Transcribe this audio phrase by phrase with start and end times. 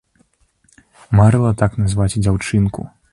[1.19, 2.81] Марыла так назваць дзяўчынку.